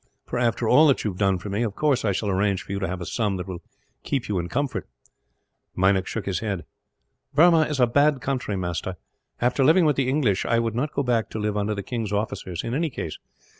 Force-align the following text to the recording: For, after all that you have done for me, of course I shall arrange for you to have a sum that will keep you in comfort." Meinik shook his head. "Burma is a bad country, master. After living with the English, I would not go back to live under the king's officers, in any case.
For, 0.25 0.39
after 0.39 0.67
all 0.67 0.87
that 0.87 1.03
you 1.03 1.11
have 1.11 1.19
done 1.19 1.37
for 1.37 1.51
me, 1.51 1.61
of 1.61 1.75
course 1.75 2.03
I 2.03 2.11
shall 2.11 2.29
arrange 2.29 2.63
for 2.63 2.71
you 2.71 2.79
to 2.79 2.87
have 2.87 3.01
a 3.01 3.05
sum 3.05 3.37
that 3.37 3.47
will 3.47 3.61
keep 4.01 4.27
you 4.27 4.39
in 4.39 4.49
comfort." 4.49 4.89
Meinik 5.75 6.07
shook 6.07 6.25
his 6.25 6.39
head. 6.39 6.65
"Burma 7.35 7.67
is 7.69 7.79
a 7.79 7.85
bad 7.85 8.19
country, 8.19 8.55
master. 8.55 8.95
After 9.39 9.63
living 9.63 9.85
with 9.85 9.97
the 9.97 10.09
English, 10.09 10.43
I 10.43 10.57
would 10.57 10.73
not 10.73 10.91
go 10.91 11.03
back 11.03 11.29
to 11.29 11.39
live 11.39 11.55
under 11.55 11.75
the 11.75 11.83
king's 11.83 12.11
officers, 12.11 12.63
in 12.63 12.73
any 12.73 12.89
case. 12.89 13.19